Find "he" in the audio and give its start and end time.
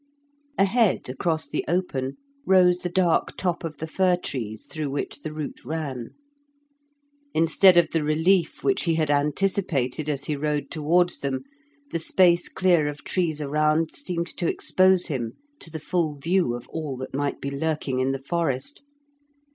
8.85-8.95, 10.23-10.35